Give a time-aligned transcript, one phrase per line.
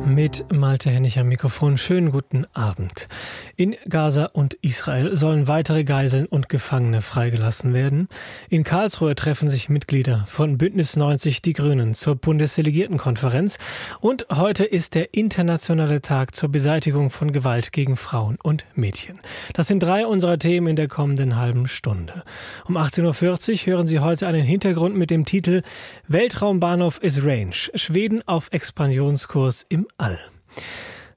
[0.00, 1.78] Mit Malte Hennig am Mikrofon.
[1.78, 3.08] Schönen guten Abend.
[3.56, 8.08] In Gaza und Israel sollen weitere Geiseln und Gefangene freigelassen werden.
[8.48, 13.58] In Karlsruhe treffen sich Mitglieder von Bündnis 90 Die Grünen zur Bundesdelegiertenkonferenz.
[14.00, 19.20] Und heute ist der internationale Tag zur Beseitigung von Gewalt gegen Frauen und Mädchen.
[19.54, 22.24] Das sind drei unserer Themen in der kommenden halben Stunde.
[22.66, 25.62] Um 18.40 Uhr hören Sie heute einen Hintergrund mit dem Titel
[26.08, 27.54] Weltraumbahnhof is Range.
[27.74, 30.18] Schweden auf Expansionskurs im All.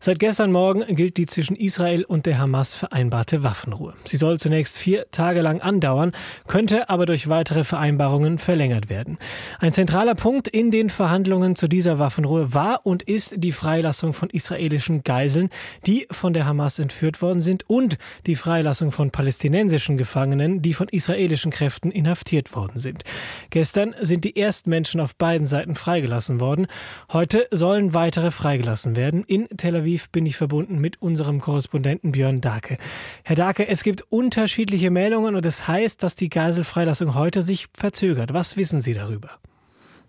[0.05, 3.95] Seit gestern Morgen gilt die zwischen Israel und der Hamas vereinbarte Waffenruhe.
[4.03, 6.11] Sie soll zunächst vier Tage lang andauern,
[6.45, 9.17] könnte aber durch weitere Vereinbarungen verlängert werden.
[9.57, 14.29] Ein zentraler Punkt in den Verhandlungen zu dieser Waffenruhe war und ist die Freilassung von
[14.29, 15.49] israelischen Geiseln,
[15.87, 20.87] die von der Hamas entführt worden sind und die Freilassung von palästinensischen Gefangenen, die von
[20.87, 23.05] israelischen Kräften inhaftiert worden sind.
[23.49, 26.67] Gestern sind die ersten Menschen auf beiden Seiten freigelassen worden.
[27.11, 29.23] Heute sollen weitere freigelassen werden.
[29.23, 32.77] In Tel Aviv Aviv bin ich verbunden mit unserem Korrespondenten Björn Dake.
[33.23, 37.67] Herr Dake, es gibt unterschiedliche Meldungen und es das heißt, dass die Geiselfreilassung heute sich
[37.73, 38.33] verzögert.
[38.33, 39.39] Was wissen Sie darüber?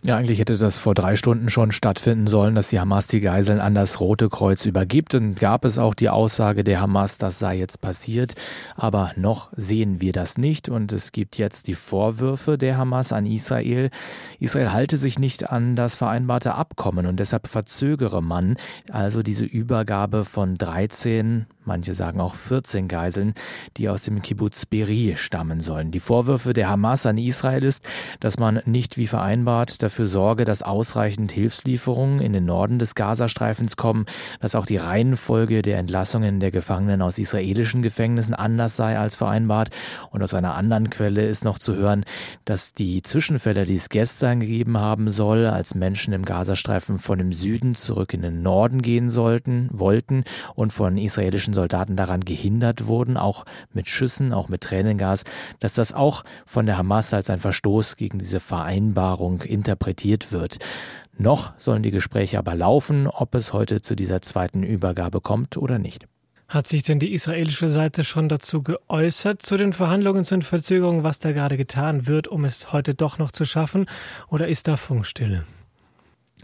[0.07, 3.59] Ja, eigentlich hätte das vor drei Stunden schon stattfinden sollen, dass die Hamas die Geiseln
[3.59, 5.15] an das Rote Kreuz übergibt.
[5.15, 8.35] Dann gab es auch die Aussage der Hamas, das sei jetzt passiert.
[8.77, 10.69] Aber noch sehen wir das nicht.
[10.69, 13.91] Und es gibt jetzt die Vorwürfe der Hamas an Israel.
[14.39, 18.59] Israel halte sich nicht an das vereinbarte Abkommen und deshalb verzögere man
[18.93, 23.35] also diese Übergabe von 13 manche sagen auch 14 Geiseln,
[23.77, 25.91] die aus dem Kibbutz Beri stammen sollen.
[25.91, 27.85] Die Vorwürfe der Hamas an Israel ist,
[28.21, 33.77] dass man nicht wie vereinbart dafür sorge, dass ausreichend Hilfslieferungen in den Norden des Gazastreifens
[33.77, 34.07] kommen,
[34.41, 39.71] dass auch die Reihenfolge der Entlassungen der Gefangenen aus israelischen Gefängnissen anders sei als vereinbart.
[40.11, 42.05] Und aus einer anderen Quelle ist noch zu hören,
[42.45, 47.33] dass die Zwischenfälle, die es gestern gegeben haben soll, als Menschen im Gazastreifen von dem
[47.33, 53.17] Süden zurück in den Norden gehen sollten, wollten und von israelischen Soldaten daran gehindert wurden,
[53.17, 55.25] auch mit Schüssen, auch mit Tränengas,
[55.59, 60.59] dass das auch von der Hamas als ein Verstoß gegen diese Vereinbarung interpretiert wird.
[61.19, 65.79] Noch sollen die Gespräche aber laufen, ob es heute zu dieser zweiten Übergabe kommt oder
[65.79, 66.07] nicht.
[66.49, 71.03] Hat sich denn die israelische Seite schon dazu geäußert, zu den Verhandlungen, zu den Verzögerungen,
[71.03, 73.87] was da gerade getan wird, um es heute doch noch zu schaffen?
[74.29, 75.45] Oder ist da Funkstille?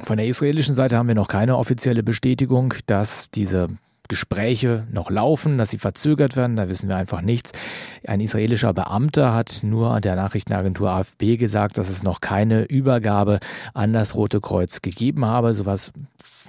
[0.03, 3.69] Von der israelischen Seite haben wir noch keine offizielle Bestätigung, dass diese
[4.09, 7.53] Gespräche noch laufen, dass sie verzögert werden, da wissen wir einfach nichts.
[8.07, 13.39] Ein israelischer Beamter hat nur der Nachrichtenagentur AFP gesagt, dass es noch keine Übergabe
[13.75, 15.55] an das Rote Kreuz gegeben habe.
[15.55, 15.93] Sowas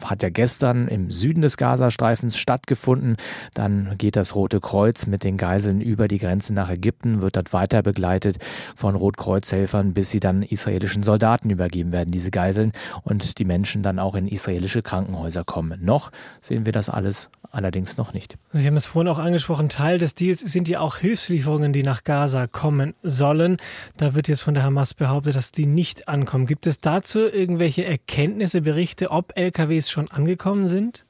[0.06, 3.18] hat ja gestern im Süden des Gazastreifens stattgefunden.
[3.54, 7.54] Dann geht das Rote Kreuz mit den Geiseln über die Grenze nach Ägypten, wird dort
[7.54, 8.38] weiter begleitet
[8.76, 12.72] von Rotkreuzhelfern, bis sie dann israelischen Soldaten übergeben werden, diese Geiseln,
[13.04, 15.84] und die Menschen dann auch in israelische Krankenhäuser kommen.
[15.84, 16.12] Noch
[16.42, 18.38] sehen wir das alles allerdings noch nicht.
[18.52, 22.04] Sie haben es vorhin auch angesprochen, Teil des Deals sind ja auch Hilfslieferungen, die nach
[22.04, 23.58] Gaza kommen sollen.
[23.98, 26.48] Da wird jetzt von der Hamas behauptet, dass die nicht ankommen.
[26.48, 31.06] Gibt es dazu irgendwelche Erkenntnisse, Berichte, ob LKWs schon angekommen sind?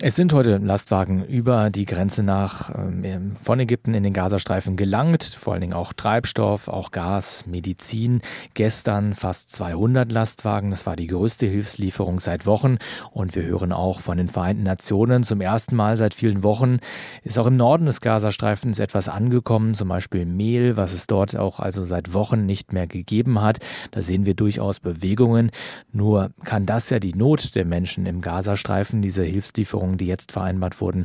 [0.00, 5.22] Es sind heute Lastwagen über die Grenze nach ähm, von Ägypten in den Gazastreifen gelangt,
[5.22, 8.20] vor allen Dingen auch Treibstoff, auch Gas, Medizin.
[8.54, 12.78] Gestern fast 200 Lastwagen, das war die größte Hilfslieferung seit Wochen
[13.12, 16.78] und wir hören auch von den Vereinten Nationen zum ersten Mal seit vielen Wochen
[17.22, 21.60] ist auch im Norden des Gazastreifens etwas angekommen, zum Beispiel Mehl, was es dort auch
[21.60, 23.60] also seit Wochen nicht mehr gegeben hat.
[23.92, 25.52] Da sehen wir durchaus Bewegungen.
[25.92, 30.32] Nur kann das ja die Not der Menschen im Gazastreifen, diese Hilfslieferung Vereinbarungen, die jetzt
[30.32, 31.04] vereinbart wurden,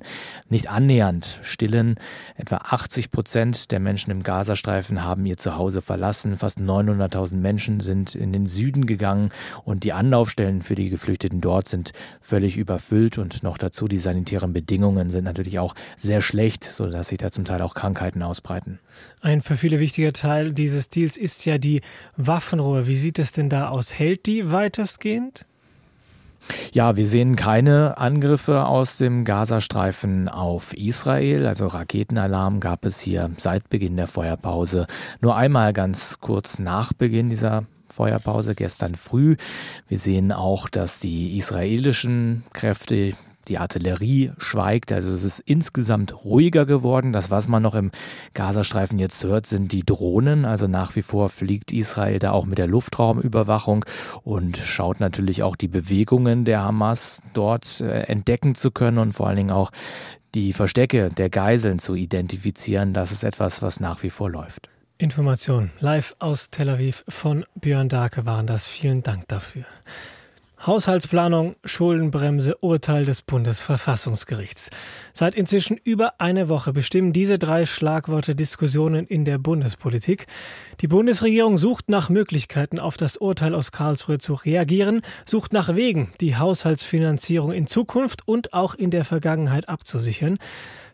[0.50, 1.96] nicht annähernd stillen.
[2.36, 6.38] Etwa 80 Prozent der Menschen im Gazastreifen haben ihr Zuhause verlassen.
[6.38, 9.32] Fast 900.000 Menschen sind in den Süden gegangen
[9.66, 11.92] und die Anlaufstellen für die Geflüchteten dort sind
[12.22, 17.18] völlig überfüllt und noch dazu die sanitären Bedingungen sind natürlich auch sehr schlecht, sodass sich
[17.18, 18.80] da zum Teil auch Krankheiten ausbreiten.
[19.22, 21.82] Ein für viele wichtiger Teil dieses Deals ist ja die
[22.18, 22.88] Waffenruhe.
[22.88, 23.98] Wie sieht es denn da aus?
[23.98, 25.46] Hält die weitestgehend?
[26.74, 31.48] Ja, wir sehen keine Angriffe aus dem Gazastreifen auf Israel.
[31.48, 34.88] Also Raketenalarm gab es hier seit Beginn der Feuerpause.
[35.22, 39.36] Nur einmal ganz kurz nach Beginn dieser Feuerpause gestern früh.
[39.88, 43.14] Wir sehen auch, dass die israelischen Kräfte
[43.50, 47.12] die Artillerie schweigt, also es ist insgesamt ruhiger geworden.
[47.12, 47.92] Das, was man noch im
[48.34, 50.46] Gazastreifen jetzt hört, sind die Drohnen.
[50.46, 53.86] Also nach wie vor fliegt Israel da auch mit der Luftraumüberwachung
[54.24, 59.28] und schaut natürlich auch die Bewegungen der Hamas dort äh, entdecken zu können und vor
[59.28, 59.72] allen Dingen auch
[60.36, 62.94] die Verstecke der Geiseln zu identifizieren.
[62.94, 64.70] Das ist etwas, was nach wie vor läuft.
[64.98, 68.66] Information live aus Tel Aviv von Björn Darke waren das.
[68.66, 69.64] Vielen Dank dafür.
[70.66, 74.70] Haushaltsplanung, Schuldenbremse, Urteil des Bundesverfassungsgerichts.
[75.14, 80.28] Seit inzwischen über eine Woche bestimmen diese drei Schlagworte Diskussionen in der Bundespolitik.
[80.82, 86.12] Die Bundesregierung sucht nach Möglichkeiten, auf das Urteil aus Karlsruhe zu reagieren, sucht nach Wegen,
[86.20, 90.40] die Haushaltsfinanzierung in Zukunft und auch in der Vergangenheit abzusichern.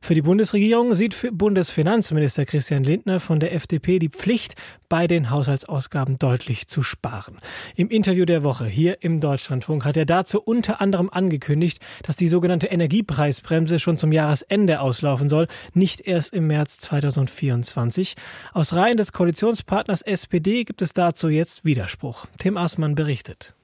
[0.06, 4.54] Für die Bundesregierung sieht Bundesfinanzminister Christian Lindner von der FDP die Pflicht,
[4.88, 7.40] bei den Haushaltsausgaben deutlich zu sparen.
[7.76, 12.28] Im Interview der Woche hier im Deutschlandfunk hat er dazu unter anderem angekündigt, dass die
[12.28, 18.14] sogenannte Energiepreisbremse schon zum Jahresende auslaufen soll, nicht erst im März 2024.
[18.54, 22.28] Aus Reihen des Koalitionspartners SPD gibt es dazu jetzt Widerspruch.
[22.38, 23.56] Tim Aßmann berichtet.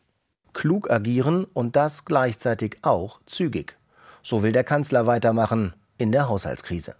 [0.53, 3.77] Klug agieren und das gleichzeitig auch zügig.
[4.23, 6.95] So will der Kanzler weitermachen in der Haushaltskrise.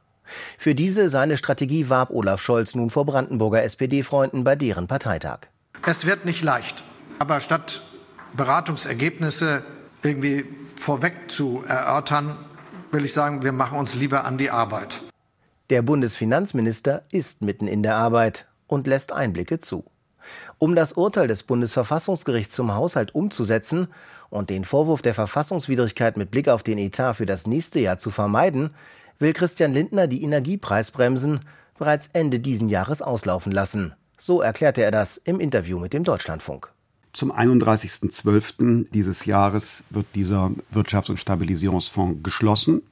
[0.57, 5.48] Für diese seine Strategie warb Olaf Scholz nun vor Brandenburger SPD-Freunden bei deren Parteitag.
[5.86, 6.83] Es wird nicht leicht,
[7.19, 7.81] aber statt
[8.33, 9.63] Beratungsergebnisse
[10.03, 10.45] irgendwie
[10.77, 12.36] vorweg zu erörtern,
[12.92, 15.01] will ich sagen, wir machen uns lieber an die Arbeit.
[15.69, 19.86] Der Bundesfinanzminister ist mitten in der Arbeit und lässt Einblicke zu.
[20.57, 23.88] Um das Urteil des Bundesverfassungsgerichts zum Haushalt umzusetzen
[24.31, 28.10] und den Vorwurf der Verfassungswidrigkeit mit Blick auf den Etat für das nächste Jahr zu
[28.10, 28.72] vermeiden,
[29.19, 31.42] will Christian Lindner die Energiepreisbremsen
[31.78, 33.94] bereits Ende diesen Jahres auslaufen lassen.
[34.18, 36.72] So erklärte er das im Interview mit dem Deutschlandfunk.
[37.13, 38.88] Zum 31.12.
[38.92, 42.84] dieses Jahres wird dieser Wirtschafts- und Stabilisierungsfonds geschlossen.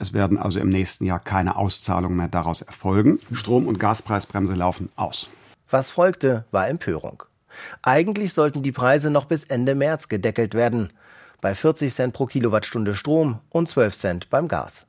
[0.00, 3.18] Es werden also im nächsten Jahr keine Auszahlungen mehr daraus erfolgen.
[3.32, 5.30] Strom- und Gaspreisbremse laufen aus.
[5.70, 7.22] Was folgte, war Empörung.
[7.82, 10.88] Eigentlich sollten die Preise noch bis Ende März gedeckelt werden,
[11.40, 14.86] bei 40 Cent pro Kilowattstunde Strom und 12 Cent beim Gas.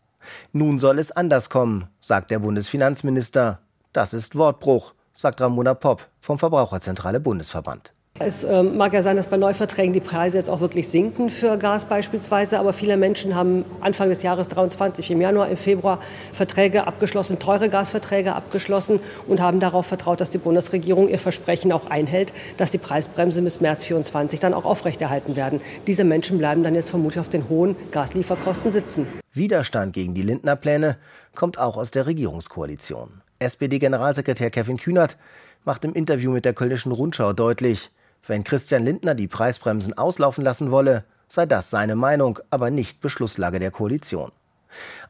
[0.51, 3.59] Nun soll es anders kommen, sagt der Bundesfinanzminister.
[3.93, 7.94] Das ist Wortbruch, sagt Ramona Popp vom Verbraucherzentrale Bundesverband.
[8.17, 11.57] Es äh, mag ja sein, dass bei Neuverträgen die Preise jetzt auch wirklich sinken für
[11.57, 15.99] Gas beispielsweise, aber viele Menschen haben Anfang des Jahres 23 im Januar, im Februar
[16.31, 21.87] Verträge abgeschlossen, teure Gasverträge abgeschlossen und haben darauf vertraut, dass die Bundesregierung ihr Versprechen auch
[21.87, 25.59] einhält, dass die Preisbremse bis März 24 dann auch aufrechterhalten werden.
[25.85, 29.07] Diese Menschen bleiben dann jetzt vermutlich auf den hohen Gaslieferkosten sitzen.
[29.33, 30.95] Widerstand gegen die Lindner Pläne
[31.35, 33.21] kommt auch aus der Regierungskoalition.
[33.39, 35.17] SPD-Generalsekretär Kevin Kühnert
[35.65, 37.91] macht im Interview mit der Kölnischen Rundschau deutlich,
[38.27, 43.59] wenn Christian Lindner die Preisbremsen auslaufen lassen wolle, sei das seine Meinung, aber nicht Beschlusslage
[43.59, 44.31] der Koalition.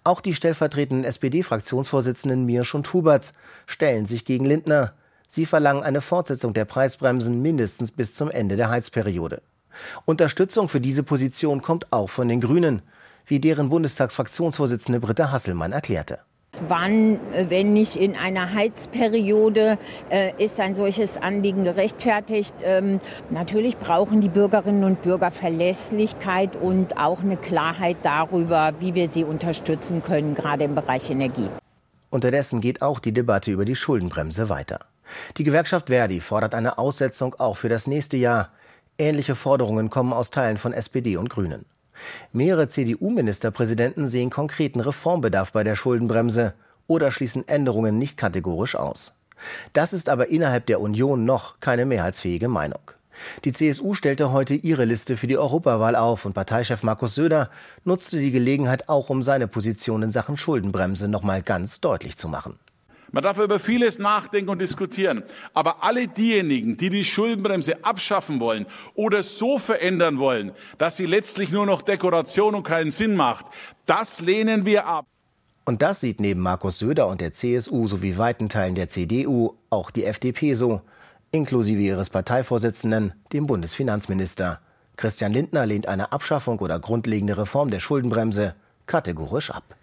[0.03, 3.33] Auch die stellvertretenden SPD-Fraktionsvorsitzenden Mirsch und Huberts
[3.65, 4.93] stellen sich gegen Lindner.
[5.27, 9.41] Sie verlangen eine Fortsetzung der Preisbremsen mindestens bis zum Ende der Heizperiode.
[10.05, 12.81] Unterstützung für diese Position kommt auch von den Grünen,
[13.25, 16.19] wie deren Bundestagsfraktionsvorsitzende Britta Hasselmann erklärte.
[16.67, 19.77] Wann, äh, wenn nicht in einer Heizperiode,
[20.09, 22.55] äh, ist ein solches Anliegen gerechtfertigt?
[22.63, 22.99] Ähm,
[23.29, 29.23] natürlich brauchen die Bürgerinnen und Bürger Verlässlichkeit und auch eine Klarheit darüber, wie wir sie
[29.23, 31.49] unterstützen können, gerade im Bereich Energie.
[32.09, 34.79] Unterdessen geht auch die Debatte über die Schuldenbremse weiter.
[35.37, 38.49] Die Gewerkschaft Verdi fordert eine Aussetzung auch für das nächste Jahr.
[38.97, 41.65] Ähnliche Forderungen kommen aus Teilen von SPD und Grünen.
[42.31, 46.53] Mehrere CDU-Ministerpräsidenten sehen konkreten Reformbedarf bei der Schuldenbremse
[46.87, 49.13] oder schließen Änderungen nicht kategorisch aus.
[49.73, 52.79] Das ist aber innerhalb der Union noch keine mehrheitsfähige Meinung.
[53.45, 57.49] Die CSU stellte heute ihre Liste für die Europawahl auf und Parteichef Markus Söder
[57.83, 62.59] nutzte die Gelegenheit auch, um seine Position in Sachen Schuldenbremse nochmal ganz deutlich zu machen.
[63.15, 65.23] Man darf über vieles nachdenken und diskutieren.
[65.53, 71.49] Aber alle diejenigen, die die Schuldenbremse abschaffen wollen oder so verändern wollen, dass sie letztlich
[71.49, 73.45] nur noch Dekoration und keinen Sinn macht,
[73.85, 75.05] das lehnen wir ab.
[75.63, 79.91] Und das sieht neben Markus Söder und der CSU sowie weiten Teilen der CDU auch
[79.91, 80.81] die FDP so,
[81.31, 84.59] inklusive ihres Parteivorsitzenden, dem Bundesfinanzminister.
[84.97, 88.55] Christian Lindner lehnt eine Abschaffung oder grundlegende Reform der Schuldenbremse
[88.87, 89.77] kategorisch ab.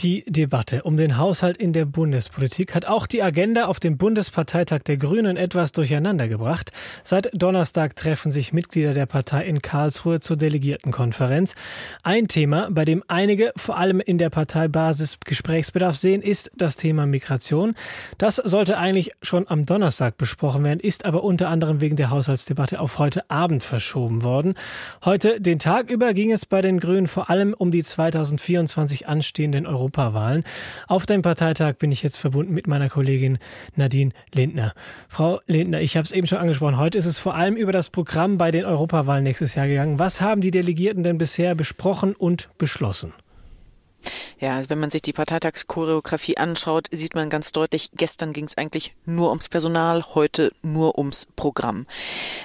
[0.00, 4.82] Die Debatte um den Haushalt in der Bundespolitik hat auch die Agenda auf dem Bundesparteitag
[4.84, 6.70] der Grünen etwas durcheinander gebracht.
[7.02, 11.56] Seit Donnerstag treffen sich Mitglieder der Partei in Karlsruhe zur Delegiertenkonferenz.
[12.04, 17.04] Ein Thema, bei dem einige vor allem in der Parteibasis Gesprächsbedarf sehen, ist das Thema
[17.04, 17.74] Migration.
[18.18, 22.78] Das sollte eigentlich schon am Donnerstag besprochen werden, ist aber unter anderem wegen der Haushaltsdebatte
[22.78, 24.54] auf heute Abend verschoben worden.
[25.04, 29.66] Heute, den Tag über, ging es bei den Grünen vor allem um die 2024 anstehenden
[29.66, 30.44] Europa Europawahlen.
[30.86, 33.38] Auf dem Parteitag bin ich jetzt verbunden mit meiner Kollegin
[33.74, 34.74] Nadine Lindner.
[35.08, 36.78] Frau Lindner, ich habe es eben schon angesprochen.
[36.78, 39.98] Heute ist es vor allem über das Programm bei den Europawahlen nächstes Jahr gegangen.
[39.98, 43.12] Was haben die Delegierten denn bisher besprochen und beschlossen?
[44.40, 48.56] Ja, also wenn man sich die Parteitagschoreografie anschaut, sieht man ganz deutlich, gestern ging es
[48.56, 51.86] eigentlich nur ums Personal, heute nur ums Programm.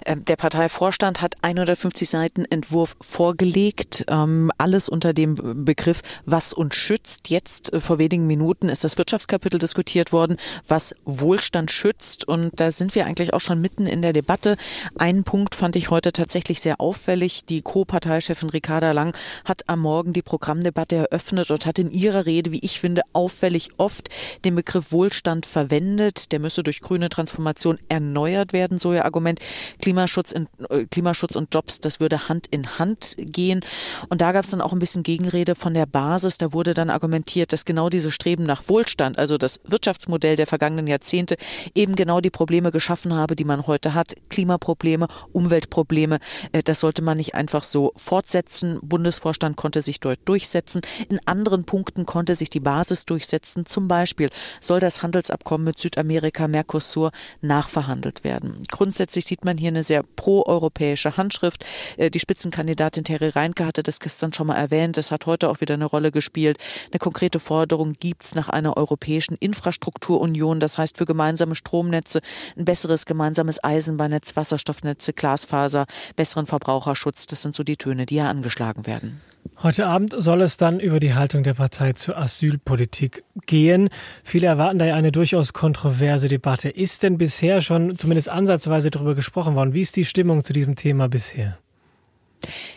[0.06, 6.76] Ähm, der Parteivorstand hat 150 Seiten Entwurf vorgelegt, ähm, alles unter dem Begriff Was uns
[6.76, 7.30] schützt.
[7.30, 12.28] Jetzt äh, vor wenigen Minuten ist das Wirtschaftskapitel diskutiert worden, was Wohlstand schützt.
[12.28, 14.58] Und da sind wir eigentlich auch schon mitten in der Debatte.
[14.98, 17.46] Einen Punkt fand ich heute tatsächlich sehr auffällig.
[17.46, 19.16] Die Co-Parteichefin Ricarda Lang
[19.46, 23.70] hat am Morgen die Programmdebatte eröffnet und hat in ihrer Rede, wie ich finde, auffällig
[23.78, 24.10] oft
[24.46, 26.32] den Begriff Wohlstand verwendet.
[26.32, 29.40] Der müsse durch grüne Transformation erneuert werden, so ihr Argument.
[29.82, 33.62] Klimaschutz, in, äh, Klimaschutz und Jobs, das würde Hand in Hand gehen.
[34.10, 36.38] Und da gab es dann auch ein bisschen Gegenrede von der Basis.
[36.38, 40.88] Da wurde dann argumentiert, dass genau diese Streben nach Wohlstand, also das Wirtschaftsmodell der vergangenen
[40.88, 41.38] Jahrzehnte,
[41.76, 44.16] eben genau die Probleme geschaffen habe, die man heute hat.
[44.30, 46.20] Klimaprobleme, Umweltprobleme.
[46.52, 48.80] Äh, das sollte man nicht einfach so fortsetzen.
[48.82, 50.82] Bundesvorstand konnte sich dort durchsetzen.
[51.10, 53.66] In anderen Punkten konnte sich die Basis durchsetzen.
[53.66, 57.12] Zum Beispiel soll das Handelsabkommen mit Südamerika, Mercosur,
[57.42, 58.62] nachverhandelt werden.
[58.70, 61.66] Grundsätzlich sieht man hier eine sehr proeuropäische Handschrift.
[61.98, 64.96] Äh, die Spitzenkandidatin Terry Reinke hatte das gestern schon mal erwähnt.
[64.98, 66.60] Das hat heute auch wieder eine Rolle gespielt.
[66.92, 70.60] Eine konkrete Forderung gibt es nach einer europäischen Infrastrukturunion.
[70.60, 72.22] Das heißt für gemeinsame Stromnetze,
[72.56, 77.26] ein besseres gemeinsames Eisenbahnnetz, Wasserstoffnetze, Glasfaser, besseren Verbraucherschutz.
[77.26, 79.22] Das sind so die Töne, die ja angeschlagen werden.
[79.62, 83.88] Heute Abend soll es dann über die Haltung der Partei zur Asylpolitik gehen.
[84.26, 86.68] Viele erwarten da ja eine durchaus kontroverse Debatte.
[86.68, 89.74] Ist denn bisher schon zumindest ansatzweise darüber gesprochen worden?
[89.74, 91.60] Wie ist die Stimmung zu diesem Thema bisher?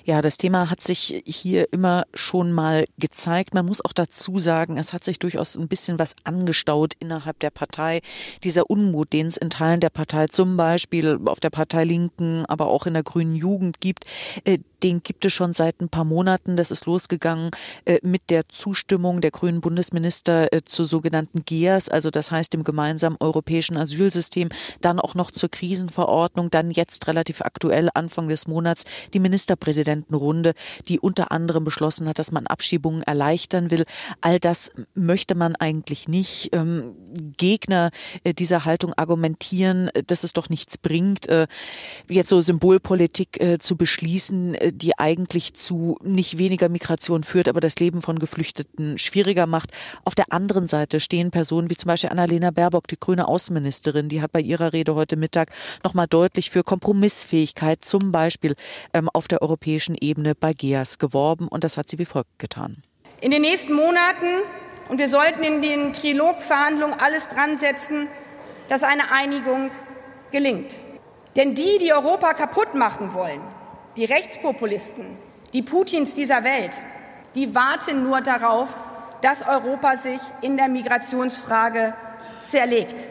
[0.04, 3.52] Ja, das Thema hat sich hier immer schon mal gezeigt.
[3.52, 7.50] Man muss auch dazu sagen, es hat sich durchaus ein bisschen was angestaut innerhalb der
[7.50, 7.98] Partei.
[8.44, 12.68] Dieser Unmut, den es in Teilen der Partei, zum Beispiel auf der Partei Linken, aber
[12.68, 14.04] auch in der Grünen Jugend gibt,
[14.44, 16.54] äh, den gibt es schon seit ein paar Monaten.
[16.54, 17.50] Das ist losgegangen
[17.86, 22.62] äh, mit der Zustimmung der grünen Bundesminister äh, zu sogenannten GEAS, also das heißt dem
[22.62, 24.48] gemeinsamen europäischen Asylsystem,
[24.80, 30.54] dann auch noch zur Krisenverordnung, dann jetzt relativ aktuell Anfang des Monats die Ministerpräsidentenrunde,
[30.88, 33.86] die unter anderem beschlossen hat, dass man Abschiebungen erleichtern will.
[34.20, 36.50] All das möchte man eigentlich nicht.
[36.52, 36.94] Ähm,
[37.36, 37.90] Gegner
[38.22, 41.48] äh, dieser Haltung argumentieren, äh, dass es doch nichts bringt, äh,
[42.08, 47.76] jetzt so Symbolpolitik äh, zu beschließen die eigentlich zu nicht weniger Migration führt, aber das
[47.76, 49.70] Leben von Geflüchteten schwieriger macht.
[50.04, 54.22] Auf der anderen Seite stehen Personen wie zum Beispiel Annalena Baerbock, die grüne Außenministerin, die
[54.22, 55.50] hat bei ihrer Rede heute Mittag
[55.84, 58.54] nochmal deutlich für Kompromissfähigkeit, zum Beispiel
[58.92, 62.76] ähm, auf der europäischen Ebene bei GEAS geworben und das hat sie wie folgt getan.
[63.20, 64.42] In den nächsten Monaten
[64.88, 68.08] und wir sollten in den Trilogverhandlungen alles dran setzen,
[68.68, 69.70] dass eine Einigung
[70.32, 70.72] gelingt.
[71.36, 73.40] Denn die, die Europa kaputt machen wollen,
[73.96, 75.04] die Rechtspopulisten,
[75.52, 76.80] die Putins dieser Welt,
[77.34, 78.68] die warten nur darauf,
[79.22, 81.94] dass Europa sich in der Migrationsfrage
[82.42, 83.08] zerlegt.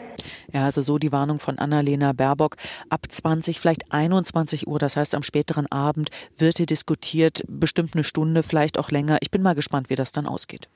[0.52, 2.56] Ja, also so die Warnung von Annalena Baerbock.
[2.88, 8.04] Ab 20, vielleicht 21 Uhr, das heißt am späteren Abend, wird hier diskutiert, bestimmt eine
[8.04, 9.18] Stunde, vielleicht auch länger.
[9.20, 10.68] Ich bin mal gespannt, wie das dann ausgeht.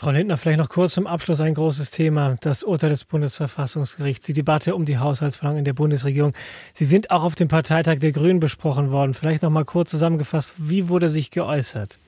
[0.00, 4.32] Frau Lindner, vielleicht noch kurz zum Abschluss ein großes Thema, das Urteil des Bundesverfassungsgerichts, die
[4.32, 6.32] Debatte um die Haushaltsplanung in der Bundesregierung.
[6.72, 9.12] Sie sind auch auf dem Parteitag der Grünen besprochen worden.
[9.12, 11.98] Vielleicht noch mal kurz zusammengefasst, wie wurde sich geäußert?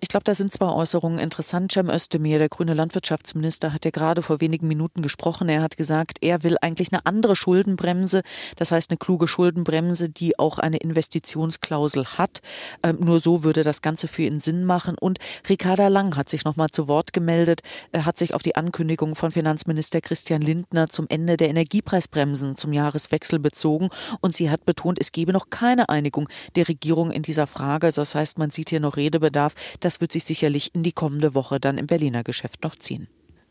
[0.00, 1.72] Ich glaube, da sind zwei Äußerungen interessant.
[1.72, 5.48] Cem Özdemir, der grüne Landwirtschaftsminister, hat ja gerade vor wenigen Minuten gesprochen.
[5.48, 8.22] Er hat gesagt, er will eigentlich eine andere Schuldenbremse,
[8.56, 12.40] das heißt eine kluge Schuldenbremse, die auch eine Investitionsklausel hat.
[12.82, 14.96] Ähm, nur so würde das Ganze für ihn Sinn machen.
[14.98, 15.18] Und
[15.48, 17.60] Ricarda Lang hat sich nochmal zu Wort gemeldet,
[17.92, 22.72] er hat sich auf die Ankündigung von Finanzminister Christian Lindner zum Ende der Energiepreisbremsen zum
[22.72, 23.90] Jahreswechsel bezogen.
[24.20, 27.90] Und sie hat betont, es gebe noch keine Einigung der Regierung in dieser Frage.
[27.92, 29.54] Das heißt, man sieht hier noch Redebedarf.
[29.80, 33.08] Das wird sich sicherlich in die kommende Woche dann im Berliner Geschäft noch ziehen.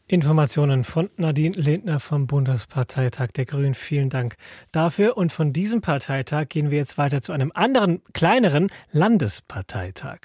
[0.10, 3.74] Informationen von Nadine Lindner vom Bundesparteitag der Grünen.
[3.74, 4.38] Vielen Dank
[4.72, 5.18] dafür.
[5.18, 10.20] Und von diesem Parteitag gehen wir jetzt weiter zu einem anderen, kleineren Landesparteitag.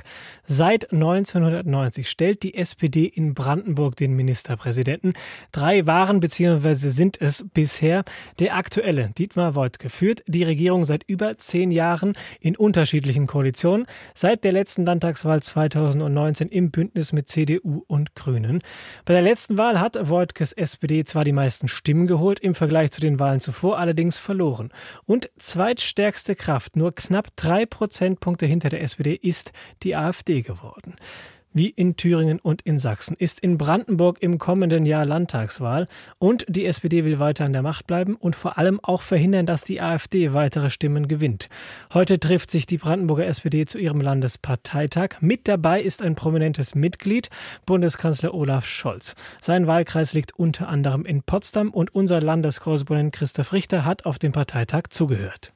[0.47, 5.15] Seit 1990 stellt die SPD in Brandenburg den Ministerpräsidenten.
[5.51, 6.75] Drei waren bzw.
[6.75, 8.05] sind es bisher.
[8.39, 13.87] Der aktuelle, Dietmar Woidke, führt die Regierung seit über zehn Jahren in unterschiedlichen Koalitionen.
[14.15, 18.61] Seit der letzten Landtagswahl 2019 im Bündnis mit CDU und Grünen.
[19.05, 22.91] Bei der letzten Wahl Wahl hat Wojtkes SPD zwar die meisten Stimmen geholt, im Vergleich
[22.91, 24.71] zu den Wahlen zuvor allerdings verloren.
[25.07, 29.53] Und zweitstärkste Kraft, nur knapp drei Prozentpunkte hinter der SPD, ist
[29.83, 30.95] die AfD geworden.
[31.55, 35.87] Wie in Thüringen und in Sachsen ist in Brandenburg im kommenden Jahr Landtagswahl
[36.19, 39.63] und die SPD will weiter an der Macht bleiben und vor allem auch verhindern, dass
[39.63, 41.51] die AfD weitere Stimmen gewinnt.
[41.93, 45.21] Heute trifft sich die Brandenburger SPD zu ihrem Landesparteitag.
[45.21, 47.29] Mit dabei ist ein prominentes Mitglied,
[47.67, 49.15] Bundeskanzler Olaf Scholz.
[49.43, 54.33] Sein Wahlkreis liegt unter anderem in Potsdam und unser Landeskorrespondent Christoph Richter hat auf dem
[54.33, 55.53] Parteitag zugehört.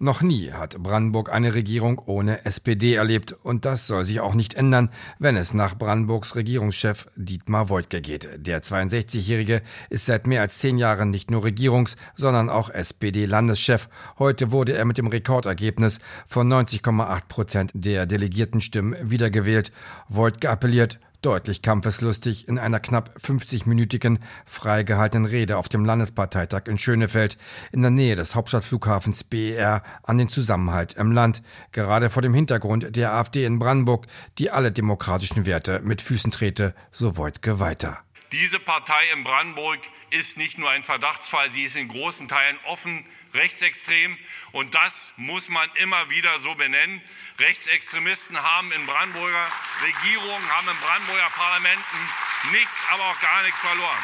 [0.00, 4.54] Noch nie hat Brandenburg eine Regierung ohne SPD erlebt und das soll sich auch nicht
[4.54, 8.28] ändern, wenn es nach Brandenburgs Regierungschef Dietmar Woidke geht.
[8.44, 13.88] Der 62-Jährige ist seit mehr als zehn Jahren nicht nur Regierungs-, sondern auch SPD-Landeschef.
[14.18, 19.70] Heute wurde er mit dem Rekordergebnis von 90,8 Prozent der delegierten Stimmen wiedergewählt.
[20.08, 27.38] Woidke appelliert, deutlich kampfeslustig in einer knapp 50-minütigen freigehaltenen Rede auf dem Landesparteitag in Schönefeld
[27.72, 32.96] in der Nähe des Hauptstadtflughafens BER an den Zusammenhalt im Land, gerade vor dem Hintergrund
[32.96, 34.06] der AfD in Brandenburg,
[34.38, 37.98] die alle demokratischen Werte mit Füßen trete, so Wojtke weiter.
[38.32, 39.78] Diese Partei in Brandenburg
[40.14, 43.04] ist nicht nur ein Verdachtsfall, sie ist in großen Teilen offen
[43.34, 44.16] rechtsextrem.
[44.52, 47.02] Und das muss man immer wieder so benennen.
[47.38, 49.46] Rechtsextremisten haben in Brandenburger
[49.82, 51.98] Regierungen, haben in Brandenburger Parlamenten
[52.52, 53.98] nichts, aber auch gar nichts verloren.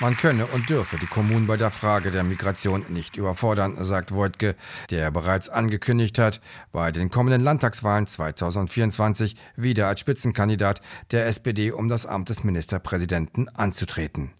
[0.00, 4.54] Man könne und dürfe die Kommunen bei der Frage der Migration nicht überfordern, sagt Wojtke,
[4.90, 11.88] der bereits angekündigt hat, bei den kommenden Landtagswahlen 2024 wieder als Spitzenkandidat der SPD um
[11.88, 14.37] das Amt des Ministerpräsidenten anzutreten.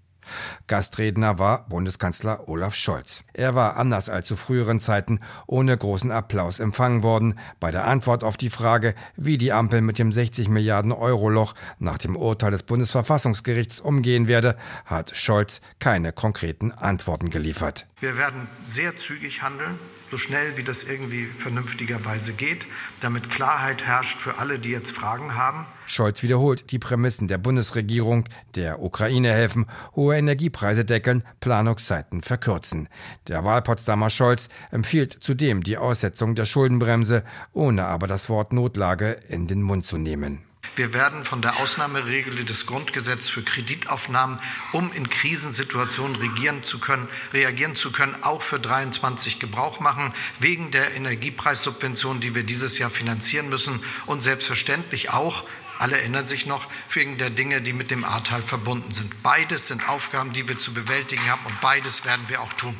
[0.66, 3.24] Gastredner war Bundeskanzler Olaf Scholz.
[3.32, 7.38] Er war anders als zu früheren Zeiten ohne großen Applaus empfangen worden.
[7.60, 11.54] Bei der Antwort auf die Frage, wie die Ampel mit dem 60 Milliarden Euro Loch
[11.78, 17.86] nach dem Urteil des Bundesverfassungsgerichts umgehen werde, hat Scholz keine konkreten Antworten geliefert.
[18.00, 19.78] Wir werden sehr zügig handeln
[20.10, 22.66] so schnell wie das irgendwie vernünftigerweise geht,
[23.00, 25.66] damit Klarheit herrscht für alle, die jetzt Fragen haben.
[25.86, 28.24] Scholz wiederholt die Prämissen der Bundesregierung,
[28.54, 32.88] der Ukraine helfen, hohe Energiepreise deckeln, Planungszeiten verkürzen.
[33.26, 39.46] Der Wahlpotsdamer Scholz empfiehlt zudem die Aussetzung der Schuldenbremse, ohne aber das Wort Notlage in
[39.46, 40.47] den Mund zu nehmen.
[40.76, 44.38] Wir werden von der Ausnahmeregel des Grundgesetzes für Kreditaufnahmen,
[44.72, 50.70] um in Krisensituationen regieren zu können, reagieren zu können, auch für 23 Gebrauch machen, wegen
[50.70, 55.44] der Energiepreissubvention, die wir dieses Jahr finanzieren müssen und selbstverständlich auch
[55.78, 59.22] alle erinnern sich noch, wegen der Dinge, die mit dem Ahrtal verbunden sind.
[59.22, 62.76] Beides sind Aufgaben, die wir zu bewältigen haben und beides werden wir auch tun.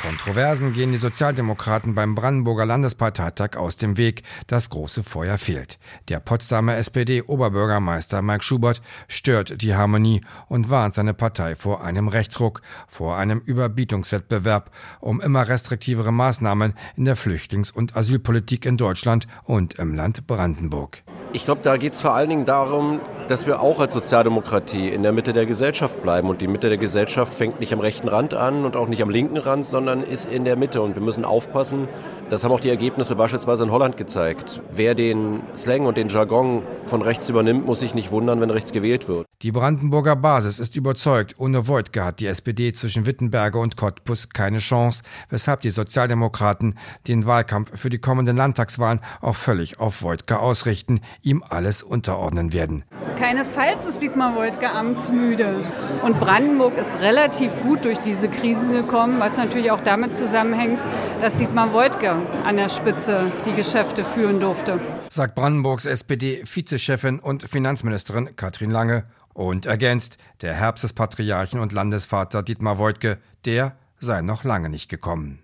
[0.00, 4.22] Kontroversen gehen die Sozialdemokraten beim Brandenburger Landesparteitag aus dem Weg.
[4.46, 5.78] Das große Feuer fehlt.
[6.08, 12.62] Der Potsdamer SPD-Oberbürgermeister Mike Schubert stört die Harmonie und warnt seine Partei vor einem Rechtsruck,
[12.88, 19.74] vor einem Überbietungswettbewerb um immer restriktivere Maßnahmen in der Flüchtlings- und Asylpolitik in Deutschland und
[19.74, 21.02] im Land Brandenburg.
[21.34, 25.02] Ich glaube, da geht es vor allen Dingen darum, dass wir auch als Sozialdemokratie in
[25.02, 26.28] der Mitte der Gesellschaft bleiben.
[26.28, 29.10] Und die Mitte der Gesellschaft fängt nicht am rechten Rand an und auch nicht am
[29.10, 30.82] linken Rand, sondern ist in der Mitte.
[30.82, 31.88] Und wir müssen aufpassen.
[32.30, 34.62] Das haben auch die Ergebnisse beispielsweise in Holland gezeigt.
[34.74, 38.72] Wer den Slang und den Jargon von rechts übernimmt, muss sich nicht wundern, wenn rechts
[38.72, 39.26] gewählt wird.
[39.42, 44.58] Die Brandenburger Basis ist überzeugt, ohne Wojtke hat die SPD zwischen Wittenberge und Cottbus keine
[44.58, 51.00] Chance, weshalb die Sozialdemokraten den Wahlkampf für die kommenden Landtagswahlen auch völlig auf Wojtke ausrichten
[51.22, 52.84] ihm alles unterordnen werden.
[53.18, 55.64] Keinesfalls ist Dietmar Woidke amtsmüde.
[56.02, 60.82] Und Brandenburg ist relativ gut durch diese Krise gekommen, was natürlich auch damit zusammenhängt,
[61.20, 64.80] dass Dietmar Woidke an der Spitze die Geschäfte führen durfte.
[65.10, 72.42] Sagt Brandenburgs SPD-Vizechefin und Finanzministerin Katrin Lange und ergänzt, der Herbst des Patriarchen und Landesvater
[72.42, 75.41] Dietmar Woidke, der sei noch lange nicht gekommen.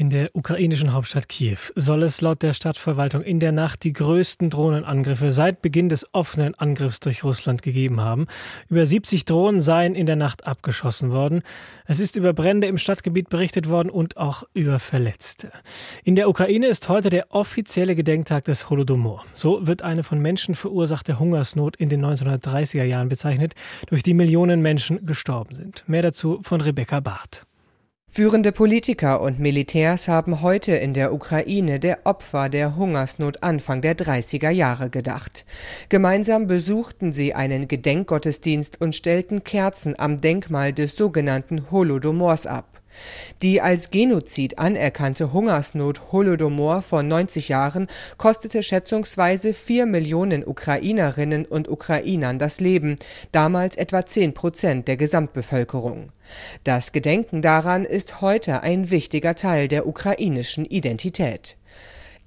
[0.00, 4.48] In der ukrainischen Hauptstadt Kiew soll es laut der Stadtverwaltung in der Nacht die größten
[4.48, 8.26] Drohnenangriffe seit Beginn des offenen Angriffs durch Russland gegeben haben.
[8.70, 11.42] Über 70 Drohnen seien in der Nacht abgeschossen worden.
[11.84, 15.52] Es ist über Brände im Stadtgebiet berichtet worden und auch über Verletzte.
[16.02, 19.26] In der Ukraine ist heute der offizielle Gedenktag des Holodomor.
[19.34, 23.52] So wird eine von Menschen verursachte Hungersnot in den 1930er Jahren bezeichnet,
[23.88, 25.84] durch die Millionen Menschen gestorben sind.
[25.86, 27.44] Mehr dazu von Rebecca Barth.
[28.12, 33.96] Führende Politiker und Militärs haben heute in der Ukraine der Opfer der Hungersnot Anfang der
[33.96, 35.44] 30er Jahre gedacht.
[35.90, 42.79] Gemeinsam besuchten sie einen Gedenkgottesdienst und stellten Kerzen am Denkmal des sogenannten Holodomors ab.
[43.42, 51.68] Die als Genozid anerkannte Hungersnot Holodomor vor 90 Jahren kostete schätzungsweise vier Millionen Ukrainerinnen und
[51.68, 52.96] Ukrainern das Leben,
[53.32, 56.12] damals etwa zehn Prozent der Gesamtbevölkerung.
[56.64, 61.56] Das Gedenken daran ist heute ein wichtiger Teil der ukrainischen Identität.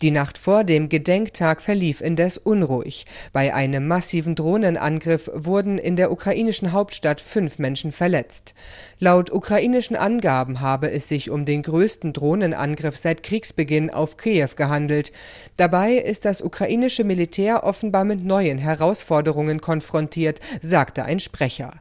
[0.02, 3.06] Die Nacht vor dem Gedenktag verlief indes unruhig.
[3.32, 8.54] Bei einem massiven Drohnenangriff wurden in der ukrainischen Hauptstadt fünf Menschen verletzt.
[9.00, 15.12] Laut ukrainischen Angaben habe es sich um den größten Drohnenangriff seit Kriegsbeginn auf Kiew gehandelt.
[15.58, 21.72] Dabei ist das ukrainische Militär offenbar mit neuen Herausforderungen konfrontiert, sagte ein Sprecher.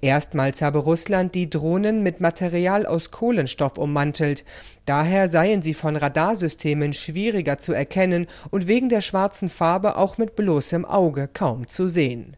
[0.00, 4.44] Erstmals habe Russland die Drohnen mit Material aus Kohlenstoff ummantelt.
[4.86, 10.36] Daher seien sie von Radarsystemen schwieriger zu erkennen und wegen der schwarzen Farbe auch mit
[10.36, 12.36] bloßem Auge kaum zu sehen.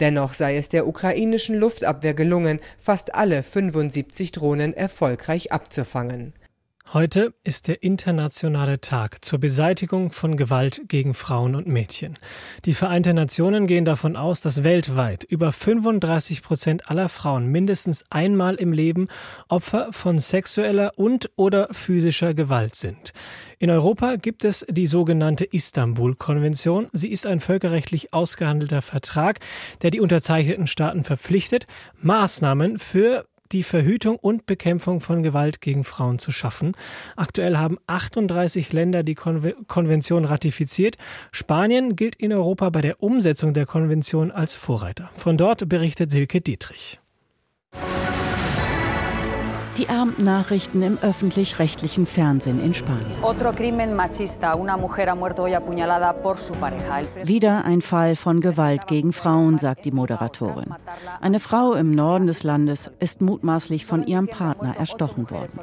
[0.00, 6.34] Dennoch sei es der ukrainischen Luftabwehr gelungen, fast alle 75 Drohnen erfolgreich abzufangen.
[6.92, 12.16] Heute ist der internationale Tag zur Beseitigung von Gewalt gegen Frauen und Mädchen.
[12.66, 18.54] Die Vereinten Nationen gehen davon aus, dass weltweit über 35 Prozent aller Frauen mindestens einmal
[18.54, 19.08] im Leben
[19.48, 23.12] Opfer von sexueller und oder physischer Gewalt sind.
[23.58, 26.90] In Europa gibt es die sogenannte Istanbul-Konvention.
[26.92, 29.40] Sie ist ein völkerrechtlich ausgehandelter Vertrag,
[29.82, 31.66] der die unterzeichneten Staaten verpflichtet,
[32.00, 36.72] Maßnahmen für die Verhütung und Bekämpfung von Gewalt gegen Frauen zu schaffen.
[37.16, 40.96] Aktuell haben 38 Länder die Konvention ratifiziert.
[41.30, 45.10] Spanien gilt in Europa bei der Umsetzung der Konvention als Vorreiter.
[45.16, 47.00] Von dort berichtet Silke Dietrich.
[49.76, 53.10] Die Abendnachrichten im öffentlich-rechtlichen Fernsehen in Spanien.
[57.24, 60.72] Wieder ein Fall von Gewalt gegen Frauen, sagt die Moderatorin.
[61.20, 65.58] Eine Frau im Norden des Landes ist mutmaßlich von ihrem Partner erstochen worden.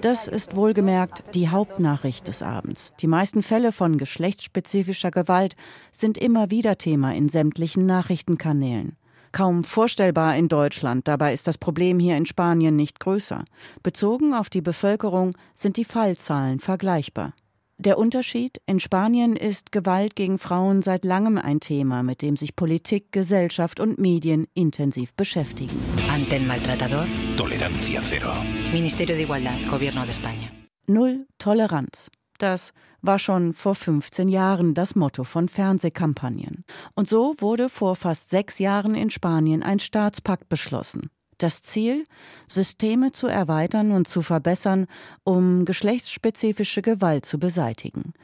[0.00, 2.94] Das ist wohlgemerkt die Hauptnachricht des Abends.
[3.00, 5.54] Die meisten Fälle von geschlechtsspezifischer Gewalt
[5.92, 8.96] sind immer wieder Thema in sämtlichen Nachrichtenkanälen.
[9.36, 13.44] Kaum vorstellbar in Deutschland, dabei ist das Problem hier in Spanien nicht größer.
[13.82, 17.34] Bezogen auf die Bevölkerung sind die Fallzahlen vergleichbar.
[17.76, 22.56] Der Unterschied in Spanien ist Gewalt gegen Frauen seit langem ein Thema, mit dem sich
[22.56, 25.78] Politik, Gesellschaft und Medien intensiv beschäftigen.
[26.10, 27.04] Ante el maltratador,
[27.36, 28.32] tolerancia cero.
[28.72, 30.48] Ministerio de Igualdad, Gobierno de España.
[30.86, 32.08] Null Toleranz.
[32.38, 32.72] Das
[33.02, 36.64] war schon vor 15 Jahren das Motto von Fernsehkampagnen.
[36.94, 41.10] Und so wurde vor fast sechs Jahren in Spanien ein Staatspakt beschlossen.
[41.38, 42.04] Das Ziel,
[42.48, 44.86] Systeme zu erweitern und zu verbessern,
[45.22, 48.14] um geschlechtsspezifische Gewalt zu beseitigen.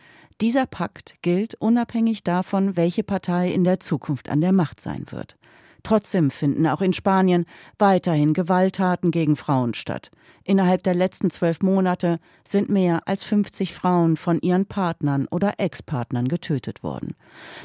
[0.40, 5.36] Dieser Pakt gilt unabhängig davon, welche Partei in der Zukunft an der Macht sein wird.
[5.82, 7.46] Trotzdem finden auch in Spanien
[7.78, 10.10] weiterhin Gewalttaten gegen Frauen statt.
[10.44, 16.28] Innerhalb der letzten zwölf Monate sind mehr als 50 Frauen von ihren Partnern oder Ex-Partnern
[16.28, 17.14] getötet worden.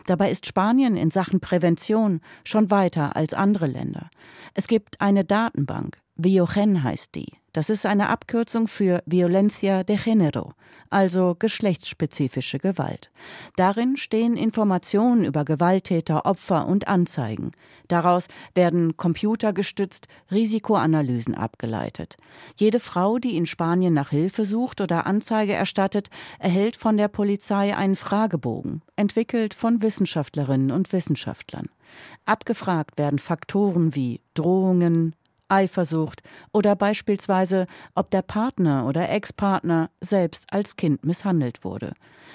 [0.05, 4.09] Dabei ist Spanien in Sachen Prävention schon weiter als andere Länder.
[4.53, 7.33] Es gibt eine Datenbank, Biogen heißt die.
[7.57, 10.51] Das ist eine Abkürzung für Violencia de Género,
[10.91, 13.09] also geschlechtsspezifische Gewalt.
[13.55, 17.53] Darin stehen Informationen über Gewalttäter, Opfer und Anzeigen.
[17.87, 22.17] Daraus werden computergestützt Risikoanalysen abgeleitet.
[22.57, 27.75] Jede Frau, die in Spanien nach Hilfe sucht oder Anzeige erstattet, erhält von der Polizei
[27.75, 31.69] einen Fragebogen, entwickelt von Wissenschaftlerinnen und Wissenschaftlern.
[32.25, 35.15] Abgefragt werden Faktoren wie Drohungen,
[35.49, 36.21] Eifersucht
[36.53, 41.93] oder beispielsweise, ob der Partner oder Ex-Partner selbst als Kind misshandelt wurde.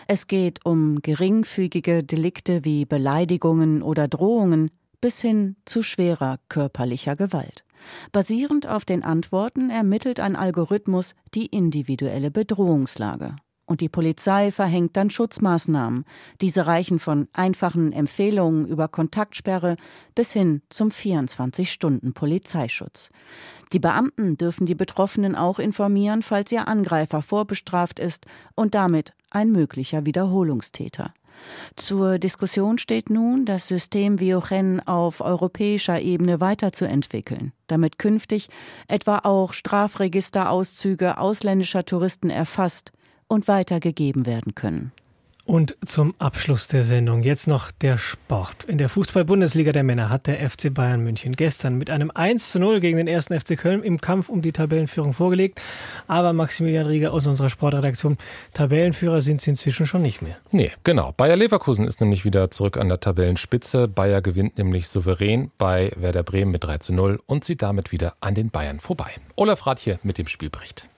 [0.09, 4.71] Es geht um geringfügige Delikte wie Beleidigungen oder Drohungen
[5.01, 7.65] bis hin zu schwerer körperlicher Gewalt.
[8.13, 15.09] Basierend auf den Antworten ermittelt ein Algorithmus die individuelle Bedrohungslage und die Polizei verhängt dann
[15.11, 16.05] Schutzmaßnahmen.
[16.41, 19.77] Diese reichen von einfachen Empfehlungen über Kontaktsperre
[20.15, 23.11] bis hin zum 24-Stunden-Polizeischutz.
[23.73, 29.51] Die Beamten dürfen die Betroffenen auch informieren, falls ihr Angreifer vorbestraft ist und damit ein
[29.53, 31.15] möglicher Wiederholungstäter.
[31.77, 38.49] Zur Diskussion steht nun, das System Viochen auf europäischer Ebene weiterzuentwickeln, damit künftig
[38.87, 42.93] etwa auch Strafregisterauszüge ausländischer Touristen erfasst
[43.33, 44.93] und weitergegeben werden können.
[45.45, 48.63] Und zum Abschluss der Sendung jetzt noch der Sport.
[48.63, 52.61] In der Fußball-Bundesliga der Männer hat der FC Bayern München gestern mit einem 1 zu
[52.61, 55.61] 0 gegen den ersten FC Köln im Kampf um die Tabellenführung vorgelegt.
[56.07, 58.19] Aber Maximilian Rieger aus unserer Sportredaktion,
[58.55, 60.37] Tabellenführer sind sie inzwischen schon nicht mehr.
[60.53, 61.13] Nee, genau.
[61.17, 63.89] Bayer Leverkusen ist nämlich wieder zurück an der Tabellenspitze.
[63.89, 68.15] Bayer gewinnt nämlich souverän bei Werder Bremen mit 3 zu 0 und zieht damit wieder
[68.21, 69.11] an den Bayern vorbei.
[69.35, 70.89] Olaf Rath mit dem Spielbericht.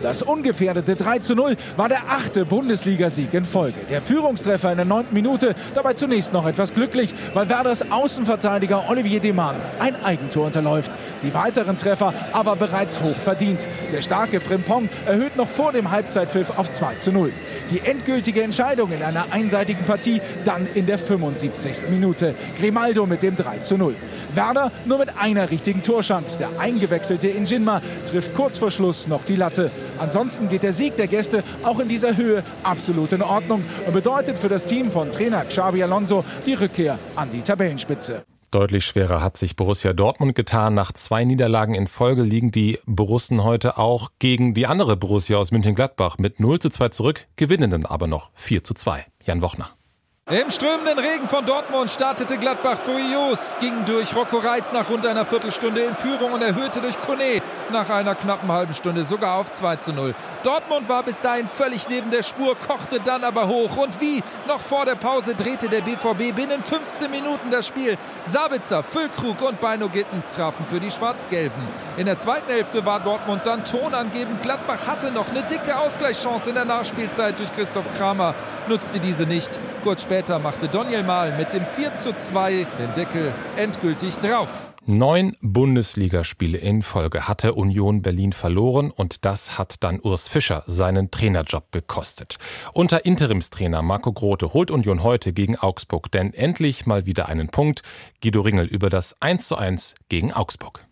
[0.00, 3.78] Das ungefährdete 3 zu 0 war der achte Bundesligasieg in Folge.
[3.90, 9.20] Der Führungstreffer in der neunten Minute, dabei zunächst noch etwas glücklich, weil Werders Außenverteidiger Olivier
[9.20, 10.90] Demann ein Eigentor unterläuft.
[11.22, 13.68] Die weiteren Treffer aber bereits hoch verdient.
[13.92, 17.30] Der starke Frimpong erhöht noch vor dem Halbzeitpfiff auf 2 zu 0.
[17.72, 21.88] Die endgültige Entscheidung in einer einseitigen Partie dann in der 75.
[21.88, 22.34] Minute.
[22.60, 23.96] Grimaldo mit dem 3 zu 0.
[24.34, 26.38] Werder nur mit einer richtigen Torschance.
[26.38, 27.80] Der eingewechselte Injinma
[28.10, 29.70] trifft kurz vor Schluss noch die Latte.
[29.98, 34.38] Ansonsten geht der Sieg der Gäste auch in dieser Höhe absolut in Ordnung und bedeutet
[34.38, 38.22] für das Team von Trainer Xabi Alonso die Rückkehr an die Tabellenspitze.
[38.52, 40.74] Deutlich schwerer hat sich Borussia Dortmund getan.
[40.74, 45.52] Nach zwei Niederlagen in Folge liegen die Borussen heute auch gegen die andere Borussia aus
[45.52, 49.06] München-Gladbach mit 0 zu 2 zurück, gewinnen dann aber noch 4 zu 2.
[49.24, 49.70] Jan Wochner.
[50.30, 55.26] Im strömenden Regen von Dortmund startete Gladbach furios, ging durch Rocco Reitz nach rund einer
[55.26, 59.76] Viertelstunde in Führung und erhöhte durch Kone nach einer knappen halben Stunde sogar auf 2
[59.76, 60.14] zu 0.
[60.44, 64.60] Dortmund war bis dahin völlig neben der Spur, kochte dann aber hoch und wie noch
[64.60, 67.98] vor der Pause drehte der BVB binnen 15 Minuten das Spiel.
[68.24, 71.66] Sabitzer, Füllkrug und Beino Gittens trafen für die Schwarz-Gelben.
[71.96, 74.40] In der zweiten Hälfte war Dortmund dann tonangebend.
[74.42, 78.36] Gladbach hatte noch eine dicke Ausgleichschance in der Nachspielzeit durch Christoph Kramer,
[78.68, 79.58] nutzte diese nicht.
[79.82, 84.50] Kurz später machte Daniel Mahl mit dem 4 zu 2 den Deckel endgültig drauf.
[84.84, 91.10] Neun Bundesligaspiele in Folge hatte Union Berlin verloren und das hat dann Urs Fischer seinen
[91.10, 92.36] Trainerjob gekostet.
[92.74, 97.80] Unter Interimstrainer Marco Grote holt Union heute gegen Augsburg denn endlich mal wieder einen Punkt.
[98.22, 100.84] Guido Ringel über das 1 zu 1 gegen Augsburg.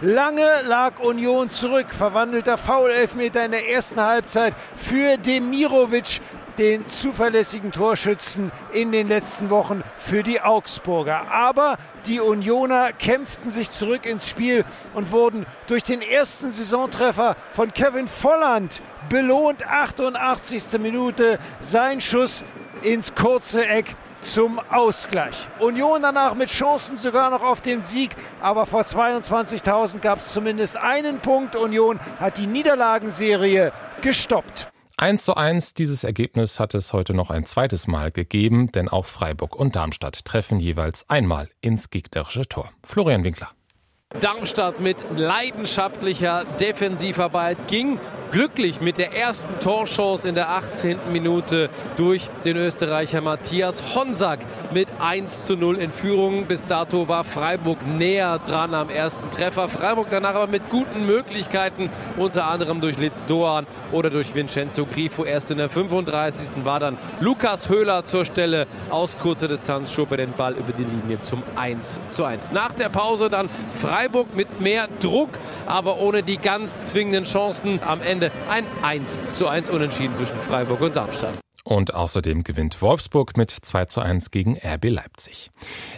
[0.00, 6.20] Lange lag Union zurück, verwandelter Foul-Elfmeter in der ersten Halbzeit für Demirovic
[6.58, 11.30] den zuverlässigen Torschützen in den letzten Wochen für die Augsburger.
[11.30, 14.64] Aber die Unioner kämpften sich zurück ins Spiel
[14.94, 19.66] und wurden durch den ersten Saisontreffer von Kevin Volland belohnt.
[19.66, 20.78] 88.
[20.78, 22.44] Minute sein Schuss
[22.82, 25.48] ins kurze Eck zum Ausgleich.
[25.58, 30.76] Union danach mit Chancen sogar noch auf den Sieg, aber vor 22.000 gab es zumindest
[30.76, 31.56] einen Punkt.
[31.56, 34.73] Union hat die Niederlagenserie gestoppt.
[34.96, 39.06] 1 zu 1 dieses Ergebnis hat es heute noch ein zweites Mal gegeben, denn auch
[39.06, 42.70] Freiburg und Darmstadt treffen jeweils einmal ins gegnerische Tor.
[42.84, 43.50] Florian Winkler.
[44.20, 47.98] Darmstadt mit leidenschaftlicher Defensivarbeit ging
[48.34, 50.98] glücklich mit der ersten Torchance in der 18.
[51.12, 54.40] Minute durch den Österreicher Matthias Honsack
[54.72, 56.46] mit 1 zu 0 in Führung.
[56.46, 59.68] Bis dato war Freiburg näher dran am ersten Treffer.
[59.68, 65.24] Freiburg danach aber mit guten Möglichkeiten, unter anderem durch Litz Doan oder durch Vincenzo Grifo.
[65.24, 66.64] Erst in der 35.
[66.64, 68.66] war dann Lukas Höhler zur Stelle.
[68.90, 72.50] Aus kurzer Distanz schob er den Ball über die Linie zum 1 zu 1.
[72.50, 73.48] Nach der Pause dann
[73.80, 74.03] Freiburg
[74.34, 79.48] mit mehr Druck, aber ohne die ganz zwingenden Chancen am Ende Ende ein 1 zu
[79.48, 81.34] 1 Unentschieden zwischen Freiburg und Darmstadt.
[81.64, 85.50] Und außerdem gewinnt Wolfsburg mit 2 zu 1 gegen RB Leipzig.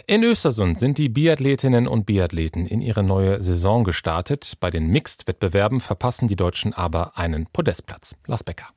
[0.07, 4.53] In Östersund sind die Biathletinnen und Biathleten in ihre neue Saison gestartet.
[4.59, 8.15] Bei den Mixed-Wettbewerben verpassen die Deutschen aber einen Podestplatz.
[8.25, 8.69] Lars Becker.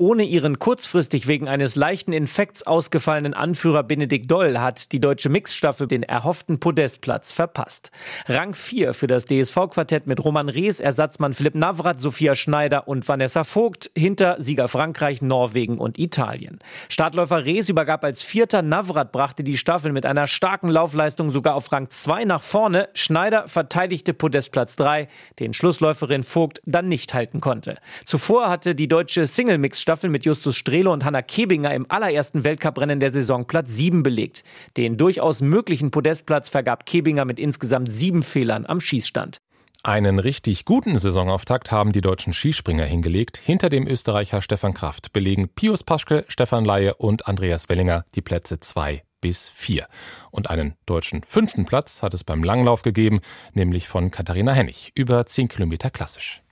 [0.00, 5.86] Ohne ihren kurzfristig wegen eines leichten Infekts ausgefallenen Anführer Benedikt Doll hat die deutsche Mixstaffel
[5.86, 7.90] den erhofften Podestplatz verpasst.
[8.26, 13.44] Rang 4 für das DSV-Quartett mit Roman Rees, Ersatzmann Philipp Navrat, Sophia Schneider und Vanessa
[13.44, 16.60] Vogt hinter Sieger Frankreich, Norwegen und Italien.
[16.88, 21.70] Startläufer Rees übergab als Vierter, Navrat brachte die Staffel mit einer starken Laufleistung sogar auf
[21.72, 22.88] Rang 2 nach vorne.
[22.94, 25.08] Schneider verteidigte Podestplatz 3,
[25.40, 27.76] den Schlussläuferin Vogt dann nicht halten konnte.
[28.06, 33.00] Zuvor hatte die deutsche Single-Mix Staffel mit Justus Strehle und Hanna Kebinger im allerersten Weltcuprennen
[33.00, 34.44] der Saison Platz 7 belegt.
[34.76, 39.40] Den durchaus möglichen Podestplatz vergab Kebinger mit insgesamt sieben Fehlern am Schießstand.
[39.82, 43.36] Einen richtig guten Saisonauftakt haben die deutschen Skispringer hingelegt.
[43.36, 48.60] Hinter dem Österreicher Stefan Kraft belegen Pius Paschke, Stefan Laie und Andreas Wellinger die Plätze
[48.60, 49.88] 2 bis 4.
[50.30, 53.22] Und einen deutschen fünften Platz hat es beim Langlauf gegeben,
[53.54, 56.44] nämlich von Katharina Hennig, über 10 Kilometer klassisch.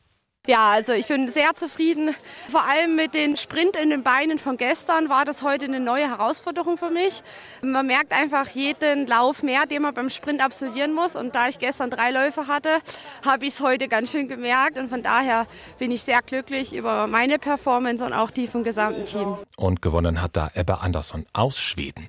[0.49, 2.15] Ja, also ich bin sehr zufrieden.
[2.49, 6.09] Vor allem mit dem Sprint in den Beinen von gestern war das heute eine neue
[6.09, 7.23] Herausforderung für mich.
[7.61, 11.17] Man merkt einfach jeden Lauf mehr, den man beim Sprint absolvieren muss.
[11.17, 12.79] Und da ich gestern drei Läufe hatte,
[13.27, 14.79] habe ich es heute ganz schön gemerkt.
[14.79, 15.47] Und von daher
[15.79, 19.37] bin ich sehr glücklich über meine Performance und auch die vom gesamten Team.
[19.59, 22.09] Und gewonnen hat da Ebba Andersson aus Schweden.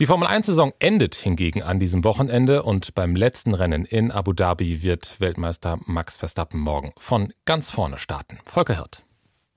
[0.00, 4.82] Die Formel 1-Saison endet hingegen an diesem Wochenende und beim letzten Rennen in Abu Dhabi
[4.82, 8.38] wird Weltmeister Max Verstappen morgen von ganz vorne starten.
[8.44, 9.05] Volker Hirt.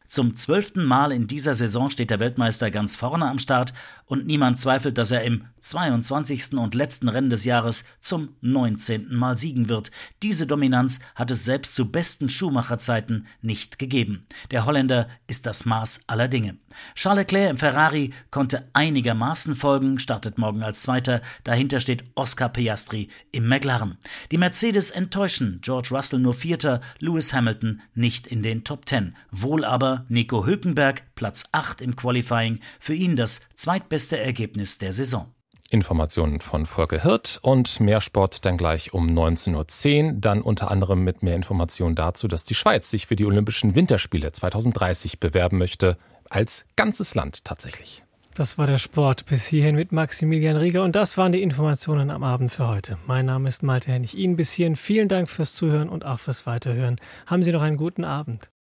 [0.09, 3.75] Zum zwölften Mal in dieser Saison steht der Weltmeister ganz vorne am Start
[4.07, 6.53] und niemand zweifelt, dass er im 22.
[6.53, 9.13] und letzten Rennen des Jahres zum 19.
[9.13, 9.91] Mal siegen wird.
[10.23, 14.25] Diese Dominanz hat es selbst zu besten Schumacher-Zeiten nicht gegeben.
[14.49, 16.57] Der Holländer ist das Maß aller Dinge.
[16.95, 21.21] Charles Leclerc im Ferrari konnte einigermaßen folgen, startet morgen als Zweiter.
[21.43, 23.97] Dahinter steht Oscar Piastri im McLaren.
[24.31, 29.15] Die Mercedes enttäuschen, George Russell nur Vierter, Lewis Hamilton nicht in den Top Ten.
[29.31, 35.33] Wohl aber Nico Hülkenberg Platz 8 im Qualifying, für ihn das zweitbeste Ergebnis der Saison.
[35.69, 40.13] Informationen von Volker Hirt und mehr Sport dann gleich um 19.10 Uhr.
[40.19, 44.31] Dann unter anderem mit mehr Informationen dazu, dass die Schweiz sich für die Olympischen Winterspiele
[44.31, 45.97] 2030 bewerben möchte.
[46.29, 48.03] Als ganzes Land tatsächlich.
[48.35, 52.23] Das war der Sport bis hierhin mit Maximilian Rieger und das waren die Informationen am
[52.23, 52.97] Abend für heute.
[53.05, 54.15] Mein Name ist Malte Hennig.
[54.15, 56.95] Ihnen bis hierhin vielen Dank fürs Zuhören und auch fürs Weiterhören.
[57.25, 58.49] Haben Sie noch einen guten Abend.